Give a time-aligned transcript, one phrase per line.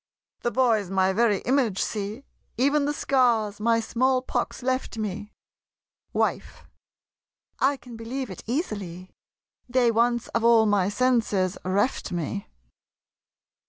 [0.39, 1.77] The boy's my very image!
[1.77, 2.23] See!
[2.57, 5.31] Even the scars my small pox left me!
[6.11, 6.63] WIFE.
[7.59, 9.11] I can believe it easily
[9.69, 12.47] They once of all my senses reft me.